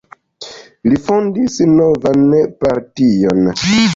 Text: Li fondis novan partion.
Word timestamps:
Li 0.91 0.97
fondis 1.09 1.59
novan 1.73 2.25
partion. 2.65 3.45